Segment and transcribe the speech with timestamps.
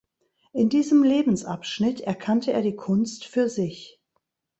[0.51, 4.01] In diesem Lebensabschnitt erkannte er die Kunst für sich.